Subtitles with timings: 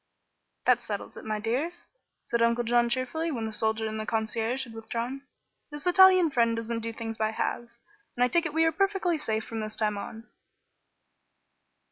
[0.65, 1.85] "That settles it, my dears,"
[2.23, 5.27] said Uncle John, cheerfully, when the soldier and the concierge had withdrawn.
[5.69, 7.77] "This Italian friend doesn't do things by halves,
[8.17, 10.27] and I take it we are perfectly safe from this time on."